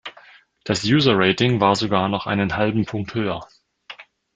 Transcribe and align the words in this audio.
Das 0.63 0.83
User-Rating 0.83 1.59
war 1.61 1.75
sogar 1.75 2.09
noch 2.09 2.25
einen 2.25 2.55
halben 2.57 2.85
Punkt 2.87 3.13
höher. 3.13 3.47